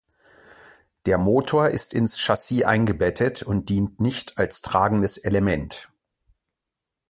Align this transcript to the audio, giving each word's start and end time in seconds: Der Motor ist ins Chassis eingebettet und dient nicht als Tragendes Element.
Der 1.05 1.19
Motor 1.19 1.67
ist 1.69 1.93
ins 1.93 2.17
Chassis 2.17 2.63
eingebettet 2.63 3.43
und 3.43 3.69
dient 3.69 3.99
nicht 3.99 4.39
als 4.39 4.63
Tragendes 4.63 5.19
Element. 5.19 5.91